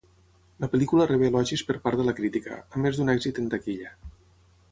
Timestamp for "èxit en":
3.17-3.51